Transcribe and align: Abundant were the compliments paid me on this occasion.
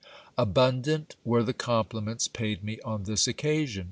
Abundant 0.35 1.15
were 1.23 1.43
the 1.43 1.53
compliments 1.53 2.27
paid 2.27 2.63
me 2.63 2.79
on 2.83 3.03
this 3.03 3.27
occasion. 3.27 3.79